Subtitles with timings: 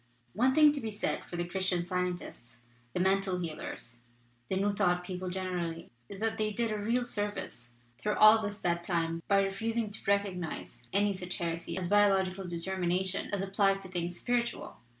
[0.33, 2.57] "One thing to be said for the Christian Scien tists,
[2.91, 3.99] the Mental Healers,
[4.49, 8.41] the New Thought peo ple generally, is that they did a real service through all
[8.41, 13.83] this bad time by refusing to recognize any such heresy as biological determination as applied
[13.83, 14.77] to things spiritual.